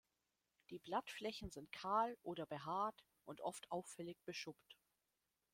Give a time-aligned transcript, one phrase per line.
[0.71, 4.75] Die Blattflächen sind kahl oder behaart und oft auffällig beschuppt.